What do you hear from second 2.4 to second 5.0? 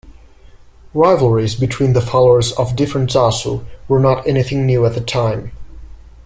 of different "zasu" were not anything new at